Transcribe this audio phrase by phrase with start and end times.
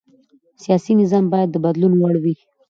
[0.63, 2.35] سیاسي نظام باید د بدلون وړ وي